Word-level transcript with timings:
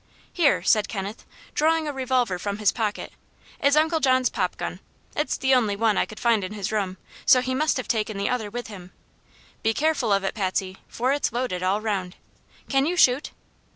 "Here," 0.33 0.63
said 0.63 0.87
Kenneth, 0.87 1.25
drawing 1.53 1.87
a 1.87 1.93
revolver 1.93 2.39
from 2.39 2.57
his 2.57 2.71
pocket, 2.71 3.13
"is 3.61 3.77
Uncle 3.77 3.99
John's 3.99 4.31
pop 4.31 4.57
gun. 4.57 4.79
It's 5.15 5.37
the 5.37 5.53
only 5.53 5.75
one 5.75 5.95
I 5.95 6.07
could 6.07 6.19
find 6.19 6.43
in 6.43 6.53
his 6.53 6.71
room, 6.71 6.97
so 7.23 7.39
he 7.39 7.53
must 7.53 7.77
have 7.77 7.87
taken 7.87 8.17
the 8.17 8.27
other 8.27 8.49
with 8.49 8.65
him. 8.65 8.93
Be 9.61 9.75
careful 9.75 10.11
of 10.11 10.23
it, 10.23 10.33
Patsy, 10.33 10.77
for 10.87 11.11
it's 11.11 11.31
loaded 11.31 11.61
all 11.61 11.81
'round. 11.81 12.15
Can 12.67 12.87
you 12.87 12.97
shoot?" 12.97 13.29